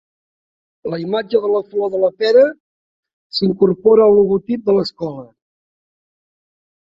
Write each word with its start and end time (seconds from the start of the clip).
La 0.93 0.97
imatge 1.01 1.41
de 1.43 1.51
la 1.55 1.59
flor 1.73 1.91
de 1.95 1.99
la 2.03 2.09
pera 2.21 2.45
s'incorpora 3.41 4.05
al 4.07 4.17
logotip 4.21 4.65
de 4.71 4.77
l'escola. 4.79 5.29